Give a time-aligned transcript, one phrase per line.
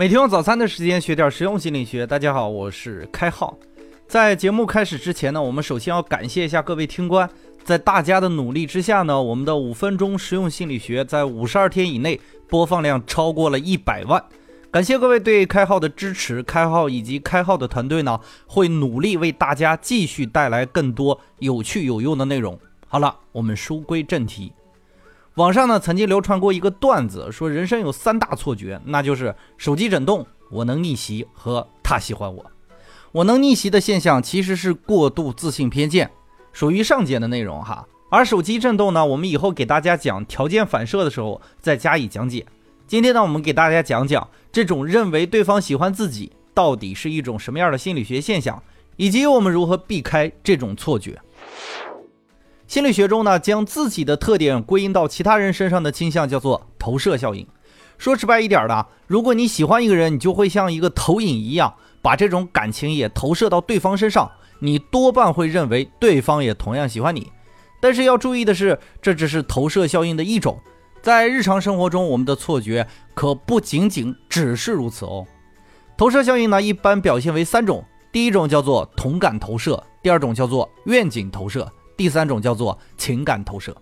[0.00, 2.06] 每天用早餐的时间学点实用心理学。
[2.06, 3.54] 大家好，我是开浩。
[4.08, 7.28] 在节目开始之前呢，我们首先要感谢一下各位听官，
[7.64, 12.18] 在大家的努力之下呢，我们的五分钟实用心理学在五十二天以内
[12.48, 14.24] 播放量超过了一百万。
[14.70, 22.58] 感谢各位对开号的支持，开号以及开号的团队呢，会努力为大家继续带来更多有趣有用的内容。
[22.88, 24.50] 好了，我们书归正题。
[25.36, 32.44] 网上呢曾经流传过一个段子，说人生有三大错觉，那就是手机震动、我能逆袭和他喜欢我。
[33.12, 36.10] 我能逆袭的现象其实是过度自信偏见，
[36.52, 37.86] 属于上节的内容哈。
[38.10, 42.44] 而手机震动呢，我们以后给大家讲条件反射的时候再加以讲解。
[42.88, 48.60] 今天呢，我们给大家讲讲这种认为对方喜欢自己到底是一种什么样的心理学现象，
[48.96, 51.20] 以及我们如何避开这种错觉。
[52.70, 57.44] 心理学中呢，将自己的特点归因到其他人身上的倾向叫做投射效应。
[57.98, 67.32] 说直白一点的，如果你喜欢一个人，你就会像一个投影一样，把这种感情也投射到对方身上，你多半会认为对方也同样喜欢你。
[67.80, 70.56] 但是要注意的是，这只是投射效应的一种，
[71.02, 75.26] 在日常生活中，我们的错觉可不仅仅只是如此哦。
[75.96, 81.68] 投射效应呢，一般表现为三种，第一种叫做同感投射，第二种叫做愿景投射。
[82.00, 83.76] 第三种叫做情感投射，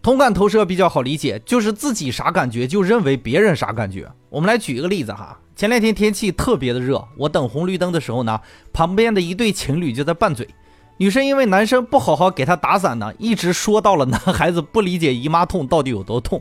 [0.00, 4.08] 同感投射比较好理解，就是自己啥感觉就认为别人啥感觉。
[4.30, 8.40] 我们来举一个例子哈，前两天天气特别的热，我等红绿灯的时候呢，
[8.72, 10.48] 旁边的一对情侣就在拌嘴，
[10.96, 16.40] 女生因为男生不好好给她打伞呢，一直说到了男孩子不理解姨妈痛到底有多痛。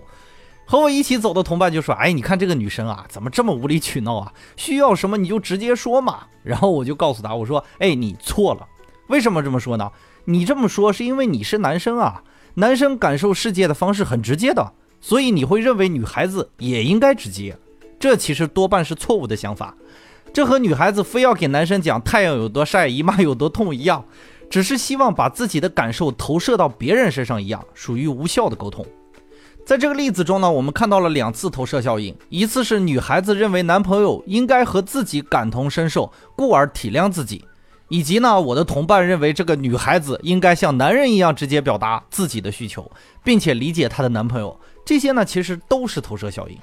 [0.64, 4.32] 和我一起走的同伴就说：“哎，你看这个女生啊，怎么这么无理取闹啊？
[4.58, 8.68] 需要什么你就直接说嘛。”然后我就告诉他，我说：“哎，你错了，
[9.08, 9.92] 为什么这么说呢？”
[10.26, 12.24] 你这么说是因为你是男生啊，
[12.56, 14.72] 男生感受世界的方式很直接的，
[15.02, 17.58] 所以你会认为女孩子也应该直接，
[18.00, 19.76] 这其实多半是错误的想法。
[20.34, 24.06] 这和女孩子非要给男生讲太阳有多晒、姨妈有多痛一样，
[24.50, 28.86] 只是希望把自己的感受投射到别人身上一样，属于无效的沟通。
[29.66, 37.46] 在这个例子中呢，我们看到了两次投射效应，一次是女孩子认为男朋友应该和自己感同身受，故而体谅自己。
[37.94, 42.92] 以及呢，我的同伴认为这个女孩子应该像男人一样直接表达自己的需求，
[43.24, 44.60] 并且理解她的男朋友。
[44.84, 46.58] 这些呢，其实都是投射效应。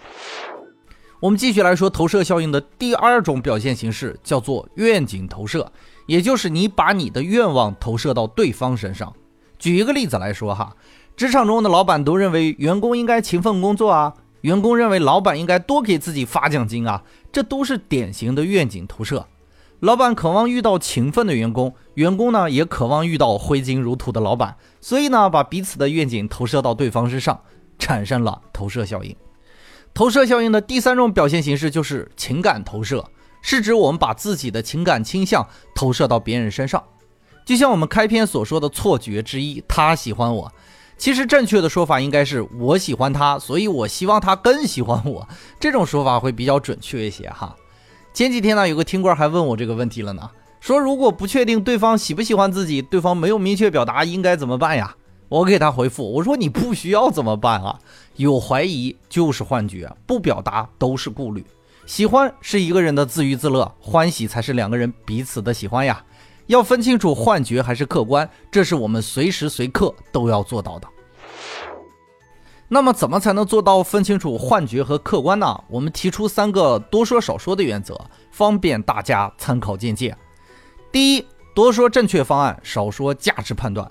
[1.21, 5.71] 我们继续来说投射效应的第二种表现形式，叫做愿景投射，
[6.07, 9.15] 也就是你把你的愿望投射到对方身上。
[9.57, 10.75] 举一个例子来说哈，
[11.17, 19.25] 职场中的老板都认为员工应该勤奋工作啊，员工认为老板应该多给自己发奖金啊，这都是典型的愿景投射。
[19.81, 27.41] 老板渴望遇到勤奋的员工，员工呢也渴望遇到挥金如土的老板，所以呢把彼此的愿景投射到对方身上，
[27.79, 29.17] 产生了投射效应。
[29.95, 33.03] 投射效应的第三种表现形式就是情感投射，
[33.41, 36.85] 是指我们把自己的情感倾向投射到别人身上。
[37.47, 40.53] 就像我们开篇所说的错觉之一，他喜欢我，
[40.99, 45.27] 其实正确的说法应该是我喜欢他，所以我希望他更喜欢我，
[45.59, 47.57] 这种说法会比较准确一些哈。
[48.13, 50.29] 前几天呢，有个听官还问我这个问题了呢，
[50.61, 54.95] 说如果不确定对方喜不喜欢自己，对方没有明确表达，应该怎么办呀？
[55.29, 57.79] 我给他回复，我说你不需要怎么办啊？
[58.17, 61.45] 有怀疑就是幻觉，不表达都是顾虑。
[61.87, 66.05] 喜欢是一个人的自娱自乐，欢喜才是两个人彼此的喜欢呀。
[66.47, 70.89] 要分清楚幻觉还是客观，这是我们随时随刻都要做到的。
[72.73, 75.61] 那么怎么才能做到分清楚幻觉和客观呢？
[75.69, 78.01] 我们提出三个多说少说的原则，
[78.31, 80.17] 方便大家参考借鉴。
[80.93, 83.91] 第一，多说正确方案，少说价值判断。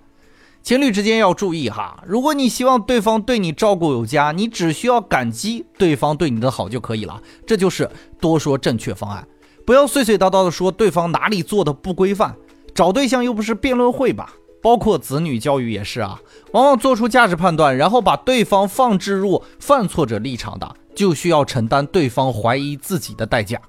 [0.64, 7.90] 情侣之间要注意哈，如果你希望对方对你照顾有加，你只需要感激对方对你的好就可以了，这就是
[8.22, 9.28] 多说正确方案。
[9.66, 12.34] 不要碎碎叨叨的说对方哪里做的不规范，
[12.74, 14.34] 找对象又不是辩论会吧？
[14.62, 16.20] 包括子女教育也是啊，
[16.52, 23.60] 往往做出价值判断，然后把对方放置入犯错者立场的，就需要承担对方怀疑自己的代价。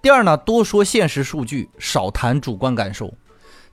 [0.00, 3.12] 第二呢，多说现实数据，少谈主观感受。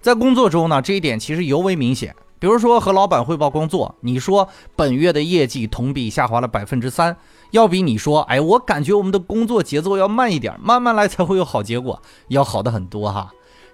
[0.01, 2.15] 在工作中呢，这一点其实尤为明显。
[2.39, 7.15] 比如说和老板汇报工作，你说本月的业绩同比下滑了百分之三，
[7.51, 13.31] 要比你说，哎，我感觉我们的工作节奏要慢一点，慢慢来才会有好结果，要好的很多哈。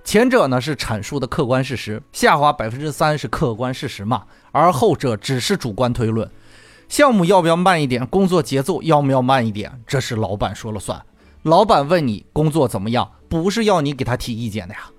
[0.09, 6.27] 前者呢是阐述的客观事实，下滑百分之三是客观事实嘛，而后者只是主观推论。
[6.87, 10.99] 项目要不要慢一点，工作节奏要不要慢一点，这是老板说了算。
[11.43, 14.89] 老板问你工作怎么样，不是要你给他提意见的呀。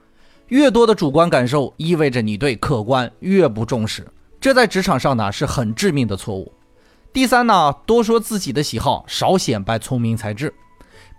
[0.47, 4.07] 越多的主观感受，意味着你对客观越不重视，
[4.41, 6.55] 这在职场上呢是很致命的错误。
[7.13, 10.55] 第三呢，多说自己的喜好，少显摆聪明才智。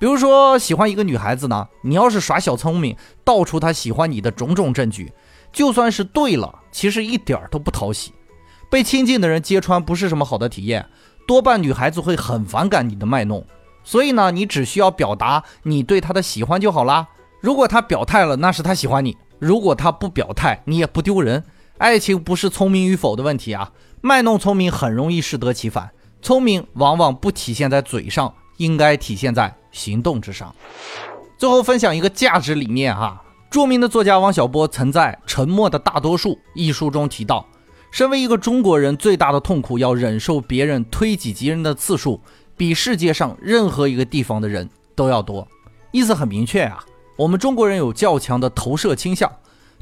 [0.02, 5.14] 比如说喜欢一个女孩子呢，你要是耍小聪明，道出她喜欢你的种种证据，
[5.54, 8.12] 就算是对了，其实一点都不讨喜。
[8.68, 10.84] 被亲近的人揭穿不是什么好的体验，
[11.28, 13.46] 多半女孩子会很反感你的卖弄。
[13.84, 17.08] 所以呢，你只需要表达你对她的喜欢就好啦。
[17.40, 21.44] 如果她表态了，那是她喜欢你；如果她不表态，你也不丢人。
[21.78, 23.72] 爱情不是聪明与否的问题啊，
[24.02, 25.92] 卖弄聪明很容易适得其反。
[26.24, 29.54] 聪明往往不体现在嘴上，应该体现在。
[29.72, 30.54] 行动之上。
[31.38, 37.48] 最后分享一个价值理念哈，著名的作家王小波曾在《沉默的大多数》一书中提到，
[37.90, 42.20] 身为一个中国人，最大的痛苦要忍受别人推己及人的次数，
[42.58, 45.48] 比世界上任何一个地方的人都要多。
[45.92, 46.84] 意思很明确啊，
[47.18, 49.32] 我们中国人有较强的投射倾向，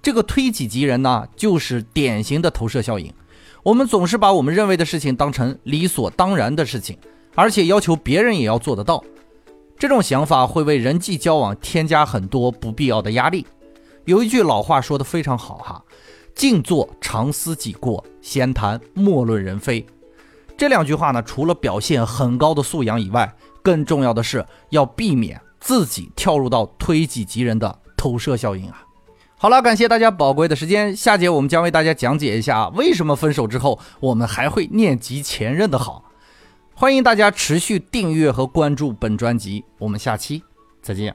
[0.03, 3.11] 这个推己及人呢，就是典型的投射效应。
[3.63, 6.97] 我们总是把我们认为的事情当成理所当然的事情，
[7.39, 9.01] 而且要求别人也要做得到。
[9.77, 13.47] 这种想法会为人际交往添加很多不必要的压力。
[14.03, 15.81] 有一句老话说的非常好哈
[16.35, 19.85] ，“静坐常思己过，闲谈莫论人非。”
[20.57, 23.33] 这两句话呢，除了表现很高的素养以外，
[23.63, 28.83] 更重要的是要避免自己跳入到推己及人的投射效应啊。
[29.37, 36.03] 好了，感谢大家宝贵的时间，下节我们将为大家讲解一下为什么分手之后我们还会念及前任的好。
[36.79, 40.41] 欢迎大家持续订阅和关注本专辑，我们下期
[40.81, 41.13] 再见。